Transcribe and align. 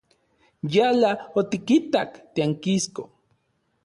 Yala 0.73 1.11
otikitak 1.39 2.09
tiankisko. 2.33 3.01